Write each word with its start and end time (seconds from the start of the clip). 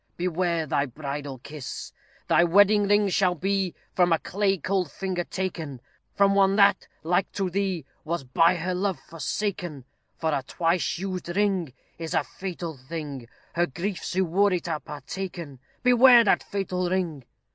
Beware 0.17 0.65
thy 0.65 0.87
bridal 0.87 1.37
kiss! 1.37 1.93
"Thy 2.27 2.43
wedding 2.43 2.87
ring 2.87 3.07
shall 3.07 3.35
be 3.35 3.75
From 3.93 4.11
a 4.11 4.17
clay 4.17 4.57
cold 4.57 4.89
finger 4.91 5.23
taken; 5.23 5.79
From 6.15 6.33
one 6.33 6.55
that, 6.55 6.87
like 7.03 7.31
to 7.33 7.51
thee, 7.51 7.85
Was 8.03 8.23
by 8.23 8.55
her 8.55 8.73
love 8.73 8.97
forsaken. 8.99 9.85
For 10.17 10.31
a 10.33 10.41
twice 10.41 10.97
used 10.97 11.29
ring 11.37 11.71
Is 11.99 12.15
a 12.15 12.23
fatal 12.23 12.75
thing; 12.77 13.27
Her 13.53 13.67
griefs 13.67 14.13
who 14.13 14.25
wore 14.25 14.51
it 14.53 14.67
are 14.67 14.79
partaken, 14.79 15.59
Beware 15.83 16.23
that 16.23 16.41
fatal 16.41 16.89
ring! 16.89 17.23